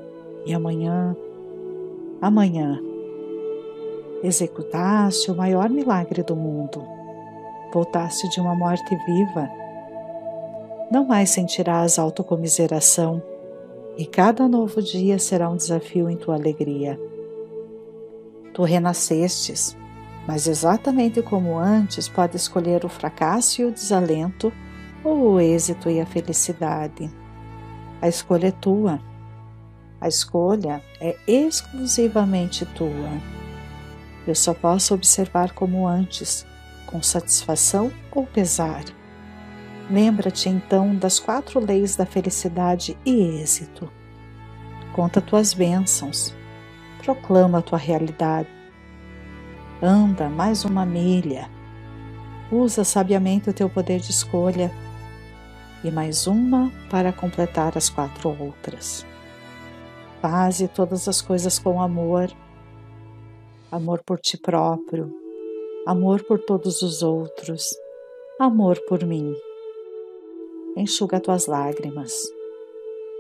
e 0.46 0.54
amanhã. 0.54 1.18
Amanhã. 2.22 2.80
Executaste 4.22 5.32
o 5.32 5.36
maior 5.36 5.70
milagre 5.70 6.22
do 6.22 6.36
mundo. 6.36 6.84
Voltaste 7.74 8.30
de 8.30 8.40
uma 8.40 8.54
morte 8.54 8.96
viva. 9.08 9.50
Não 10.92 11.04
mais 11.04 11.32
sentirás 11.32 11.98
autocomiseração 11.98 13.24
e 13.98 14.06
cada 14.06 14.48
novo 14.48 14.84
dia 14.84 15.18
será 15.18 15.50
um 15.50 15.58
desafio 15.58 16.08
em 16.08 16.16
tua 16.16 16.36
alegria. 16.36 17.00
Tu 18.54 18.62
renascestes, 18.62 19.76
mas 20.28 20.48
exatamente 20.48 21.22
como 21.22 21.58
antes, 21.58 22.08
pode 22.08 22.36
escolher 22.36 22.86
o 22.86 22.90
fracasso 22.90 23.62
e 23.62 23.66
o 23.66 23.72
desalento, 23.72 24.52
ou 25.04 25.34
o 25.34 25.40
êxito 25.40 25.90
e 25.90 26.00
a 26.00 26.06
felicidade. 26.06 27.10
A 28.02 28.08
escolha 28.08 28.48
é 28.48 28.52
tua. 28.52 29.02
A 30.00 30.08
escolha 30.08 30.82
é 31.00 31.16
exclusivamente 31.28 32.66
tua. 32.66 33.22
Eu 34.26 34.36
só 34.36 34.54
posso 34.54 34.94
observar 34.94 35.52
como 35.52 35.88
antes, 35.88 36.46
com 36.86 37.02
satisfação 37.02 37.92
ou 38.12 38.26
pesar 38.26 38.84
Lembra-te 39.90 40.48
então 40.48 40.96
das 40.96 41.20
quatro 41.20 41.60
leis 41.60 41.96
da 41.96 42.06
felicidade 42.06 42.98
e 43.06 43.42
êxito. 43.42 43.92
Conta 44.94 45.20
tuas 45.20 45.54
bênçãos, 45.54 46.34
proclama 47.04 47.60
a 47.60 47.62
tua 47.62 47.78
realidade. 47.78 48.48
Anda 49.86 50.30
mais 50.30 50.64
uma 50.64 50.86
milha, 50.86 51.50
usa 52.50 52.86
sabiamente 52.86 53.50
o 53.50 53.54
teu 53.54 53.70
poder 53.70 54.00
de 54.00 54.12
escolha 54.12 54.72
e 55.84 55.92
mais 55.92 56.26
uma 56.26 56.72
para 56.90 57.12
completar 57.12 57.78
as 57.78 57.90
quatro 57.90 58.30
outras. 58.30 59.06
Faze 60.22 60.70
todas 60.70 61.10
as 61.10 61.22
coisas 61.22 61.60
com 61.60 61.82
amor, 61.82 62.32
amor 63.70 64.02
por 64.06 64.22
ti 64.22 64.38
próprio, 64.38 65.14
amor 65.86 66.24
por 66.24 66.40
todos 66.40 66.82
os 66.82 67.04
outros, 67.04 67.68
amor 68.40 68.80
por 68.88 69.04
mim. 69.06 69.36
Enxuga 70.78 71.20
tuas 71.20 71.46
lágrimas. 71.46 72.14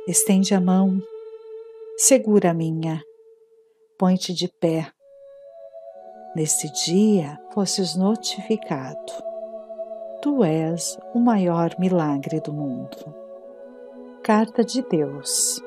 Estende 0.07 0.55
a 0.55 0.61
mão, 0.61 0.97
segura 1.97 2.51
a 2.51 2.53
minha, 2.53 3.03
põe-te 3.97 4.33
de 4.33 4.47
pé. 4.61 4.89
Neste 6.35 6.71
dia 6.71 7.39
fosses 7.51 7.95
notificado. 7.95 9.13
Tu 10.21 10.43
és 10.43 10.97
o 11.13 11.19
maior 11.19 11.75
milagre 11.77 12.39
do 12.39 12.53
mundo. 12.53 13.13
Carta 14.23 14.63
de 14.63 14.81
Deus. 14.81 15.61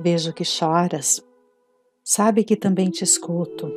Vejo 0.00 0.32
que 0.32 0.44
choras, 0.44 1.22
sabe 2.02 2.44
que 2.44 2.56
também 2.56 2.90
te 2.90 3.04
escuto. 3.04 3.70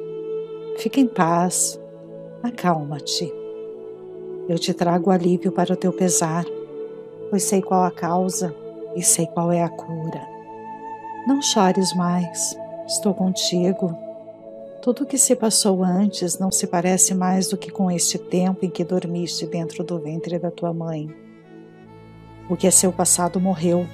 Fica 0.77 0.99
em 0.99 1.07
paz, 1.07 1.79
acalma-te 2.43 3.45
eu 4.47 4.59
te 4.59 4.73
trago 4.75 5.09
alívio 5.09 5.51
para 5.51 5.73
o 5.73 5.75
teu 5.75 5.91
pesar, 5.91 6.45
pois 7.31 7.41
sei 7.43 7.63
qual 7.63 7.83
a 7.83 7.89
causa 7.89 8.55
e 8.95 9.01
sei 9.01 9.25
qual 9.25 9.51
é 9.51 9.63
a 9.63 9.69
cura. 9.69 10.21
Não 11.27 11.41
chores 11.41 11.95
mais, 11.95 12.55
estou 12.85 13.15
contigo. 13.15 14.04
Tudo 14.85 15.03
o 15.03 15.05
que 15.07 15.17
se 15.17 15.35
passou 15.35 15.83
antes 15.83 16.37
não 16.37 16.51
se 16.51 16.67
parece 16.67 17.15
mais 17.15 17.47
do 17.47 17.57
que 17.57 17.71
com 17.71 17.89
este 17.89 18.19
tempo 18.19 18.63
em 18.63 18.69
que 18.69 18.83
dormiste 18.83 19.47
dentro 19.47 19.83
do 19.83 19.97
ventre 19.97 20.37
da 20.37 20.51
tua 20.51 20.71
mãe. 20.71 21.11
O 22.47 22.55
que 22.55 22.67
é 22.67 22.69
seu 22.69 22.93
passado 22.93 23.39
morreu. 23.39 23.87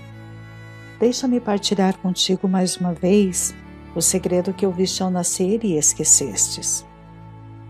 Deixa-me 0.99 1.39
partilhar 1.39 1.97
contigo 1.99 2.45
mais 2.45 2.75
uma 2.75 2.93
vez 2.93 3.55
o 3.95 4.01
segredo 4.01 4.51
que 4.51 4.65
ouviste 4.65 5.01
ao 5.01 5.09
nascer 5.09 5.63
e 5.63 5.77
esquecestes. 5.77 6.85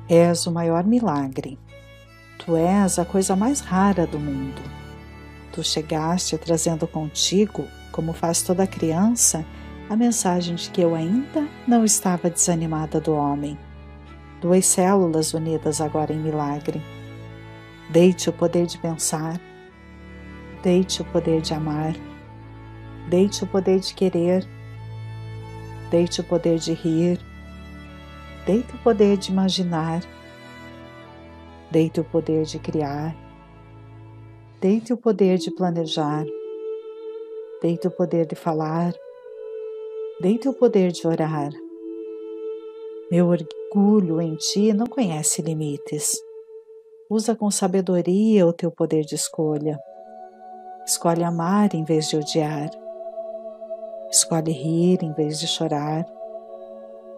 És 0.10 0.48
o 0.48 0.52
maior 0.52 0.84
milagre. 0.84 1.60
Tu 2.40 2.58
és 2.58 2.98
a 2.98 3.06
coisa 3.06 3.36
mais 3.36 3.60
rara 3.60 4.08
do 4.08 4.20
mundo. 4.20 4.64
Tu 5.54 5.64
chegaste 5.64 6.40
trazendo 6.40 6.88
contigo, 6.88 7.68
como 7.92 8.14
faz 8.14 8.42
toda 8.42 8.66
criança, 8.66 9.46
a 9.92 9.96
mensagem 9.98 10.56
de 10.56 10.72
que 10.72 10.80
eu 10.80 10.96
ainda 10.96 11.46
não 11.68 11.84
estava 11.84 12.30
desanimada 12.30 12.98
do 13.02 13.14
homem. 13.14 13.60
Duas 14.40 14.66
células 14.66 15.34
unidas 15.34 15.82
agora 15.82 16.14
em 16.14 16.18
milagre. 16.18 16.82
Deite 17.90 18.30
o 18.30 18.34
poder 18.34 18.68
de 18.68 18.78
pensar, 18.78 19.38
deite 20.64 21.02
o 21.02 21.06
poder 21.06 21.42
de 21.42 21.54
amar, 21.54 21.94
deite 23.10 23.44
o 23.44 23.48
poder 23.48 23.82
de 23.82 23.94
querer, 23.94 24.48
deite 25.90 26.22
o 26.22 26.24
poder 26.24 26.58
de 26.58 26.72
rir, 26.72 27.20
deite 28.46 28.74
o 28.74 28.78
poder 28.78 29.18
de 29.18 29.30
imaginar. 29.30 30.02
Deite 31.70 32.00
o 32.00 32.04
poder 32.06 32.46
de 32.46 32.60
criar, 32.60 33.14
deite 34.62 34.94
o 34.94 34.98
poder 34.98 35.38
de 35.38 35.52
planejar, 35.52 36.26
deite 37.62 37.88
o 37.88 37.92
poder 37.92 38.26
de 38.26 38.36
falar, 38.36 38.94
deite 40.22 40.48
o 40.48 40.54
poder 40.54 40.92
de 40.92 41.08
orar. 41.08 41.50
Meu 43.10 43.28
orgulho 43.28 44.22
em 44.22 44.36
ti 44.36 44.72
não 44.72 44.86
conhece 44.86 45.42
limites. 45.42 46.16
Usa 47.10 47.36
com 47.36 47.50
sabedoria 47.50 48.46
o 48.46 48.54
teu 48.54 48.70
poder 48.72 49.04
de 49.04 49.16
escolha. 49.16 49.80
Escolhe 50.86 51.24
amar 51.24 51.74
em 51.74 51.84
vez 51.84 52.08
de 52.08 52.18
odiar. 52.18 52.70
Escolhe 54.12 54.52
rir 54.52 55.00
em 55.02 55.12
vez 55.12 55.40
de 55.40 55.48
chorar. 55.48 56.06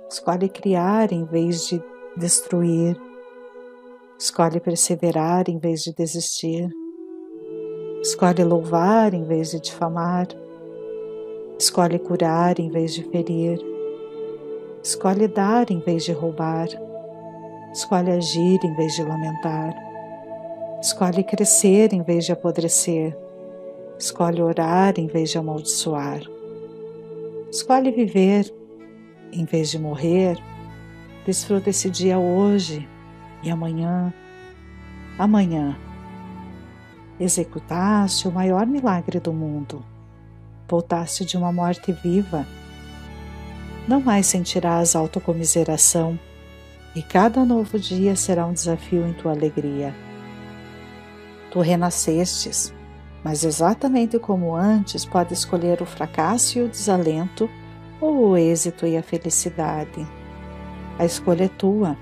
Escolhe 0.09 0.47
criar 0.47 1.11
em 1.11 1.25
vez 1.25 1.67
de 1.67 1.83
destruir. 2.15 2.95
Escolhe 4.17 4.61
perseverar 4.61 5.49
em 5.49 5.57
vez 5.57 5.83
de 5.83 5.93
desistir. 5.93 6.69
Escolhe 8.01 8.45
louvar 8.45 9.13
em 9.13 9.25
vez 9.25 9.51
de 9.51 9.59
difamar. 9.59 10.42
Escolhe 11.63 11.97
curar 11.97 12.59
em 12.59 12.69
vez 12.69 12.93
de 12.93 13.03
ferir. 13.03 13.57
Escolhe 14.83 15.29
dar 15.29 15.71
em 15.71 15.79
vez 15.79 16.03
de 16.03 16.11
roubar. 16.11 16.67
Escolhe 17.71 18.11
agir 18.11 18.59
em 18.65 18.75
vez 18.75 18.93
de 18.95 19.01
lamentar. 19.01 19.73
Escolhe 20.81 21.23
crescer 21.23 21.93
em 21.93 22.03
vez 22.03 22.25
de 22.25 22.33
apodrecer. 22.33 23.17
Escolhe 23.97 24.41
orar 24.41 24.95
em 24.97 25.07
vez 25.07 25.29
de 25.29 25.37
amaldiçoar. 25.37 26.19
Escolhe 27.49 27.91
viver 27.91 28.53
em 29.31 29.45
vez 29.45 29.71
de 29.71 29.79
morrer. 29.79 30.37
Desfruta 31.25 31.69
esse 31.69 31.89
dia 31.89 32.19
hoje 32.19 32.85
e 33.41 33.49
amanhã. 33.49 34.13
Amanhã 35.17 35.77
executaste 37.17 38.27
o 38.27 38.33
maior 38.33 38.67
milagre 38.67 39.17
do 39.21 39.31
mundo. 39.31 39.92
Voltaste 40.67 41.25
de 41.25 41.37
uma 41.37 41.51
morte 41.51 41.91
viva. 41.91 42.45
Não 43.87 43.99
mais 43.99 44.27
sentirás 44.27 44.95
autocomiseração, 44.95 46.17
e 46.95 47.01
cada 47.01 47.43
novo 47.43 47.77
dia 47.77 48.15
será 48.15 48.45
um 48.45 48.53
desafio 48.53 49.07
em 49.07 49.13
tua 49.13 49.31
alegria. 49.31 49.93
Tu 51.51 51.59
renascestes, 51.59 52.73
mas 53.23 53.43
exatamente 53.43 54.17
como 54.19 54.55
antes, 54.55 55.05
pode 55.05 55.33
escolher 55.33 55.81
o 55.81 55.85
fracasso 55.85 56.57
e 56.57 56.61
o 56.61 56.69
desalento, 56.69 57.49
ou 57.99 58.29
o 58.29 58.37
êxito 58.37 58.85
e 58.85 58.97
a 58.97 59.03
felicidade. 59.03 60.05
A 60.99 61.05
escolha 61.05 61.45
é 61.45 61.47
tua. 61.49 61.97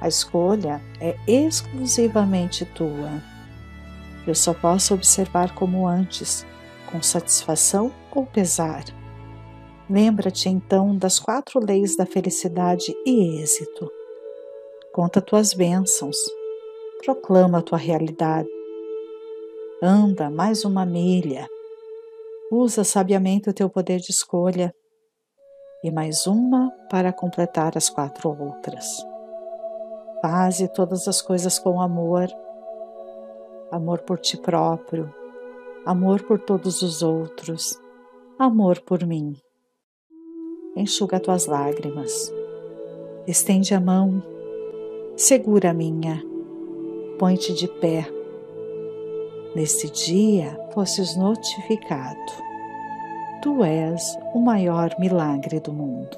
A 0.00 0.08
escolha 0.08 0.80
é 1.00 1.16
exclusivamente 1.26 2.64
tua. 2.64 3.22
Eu 4.26 4.34
só 4.34 4.52
posso 4.52 4.94
observar 4.94 5.54
como 5.54 5.86
antes, 5.86 6.44
com 6.96 7.02
satisfação 7.02 7.92
ou 8.14 8.24
pesar. 8.24 8.82
Lembra-te 9.88 10.48
então 10.48 10.96
das 10.96 11.18
quatro 11.18 11.60
leis 11.60 11.94
da 11.94 12.06
felicidade 12.06 12.94
e 13.04 13.42
êxito. 13.42 13.90
Conta 14.94 15.20
tuas 15.20 15.52
bênçãos, 15.52 16.16
proclama 17.04 17.60
tua 17.60 17.76
realidade. 17.76 18.48
Anda 19.82 20.30
mais 20.30 20.64
uma 20.64 20.86
milha. 20.86 21.46
Usa 22.50 22.82
sabiamente 22.82 23.50
o 23.50 23.52
teu 23.52 23.68
poder 23.68 24.00
de 24.00 24.10
escolha 24.10 24.74
e 25.84 25.90
mais 25.90 26.26
uma 26.26 26.70
para 26.90 27.12
completar 27.12 27.76
as 27.76 27.90
quatro 27.90 28.30
outras. 28.30 28.86
Faze 30.22 30.66
todas 30.68 31.06
as 31.06 31.20
coisas 31.20 31.58
com 31.58 31.78
amor 31.78 32.26
amor 33.70 34.00
por 34.02 34.18
ti 34.18 34.36
próprio, 34.36 35.12
amor 35.86 36.24
por 36.24 36.40
todos 36.40 36.82
os 36.82 37.00
outros, 37.00 37.78
amor 38.36 38.80
por 38.80 39.06
mim. 39.06 39.36
Enxuga 40.74 41.20
tuas 41.20 41.46
lágrimas, 41.46 42.32
estende 43.24 43.72
a 43.72 43.80
mão, 43.80 44.20
segura 45.16 45.70
a 45.70 45.72
minha, 45.72 46.20
põe-te 47.20 47.54
de 47.54 47.68
pé. 47.68 48.04
Neste 49.54 49.88
dia 49.88 50.58
fosses 50.74 51.16
notificado. 51.16 52.32
Tu 53.40 53.62
és 53.62 54.18
o 54.34 54.40
maior 54.40 54.90
milagre 54.98 55.60
do 55.60 55.72
mundo. 55.72 56.16